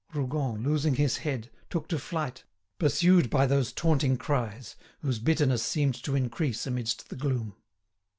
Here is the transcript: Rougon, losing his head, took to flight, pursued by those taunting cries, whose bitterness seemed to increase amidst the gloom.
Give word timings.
Rougon, 0.15 0.63
losing 0.63 0.95
his 0.95 1.17
head, 1.17 1.51
took 1.69 1.87
to 1.89 1.99
flight, 1.99 2.43
pursued 2.79 3.29
by 3.29 3.45
those 3.45 3.71
taunting 3.71 4.17
cries, 4.17 4.75
whose 5.01 5.19
bitterness 5.19 5.61
seemed 5.61 5.93
to 6.01 6.15
increase 6.15 6.65
amidst 6.65 7.09
the 7.09 7.15
gloom. 7.15 7.55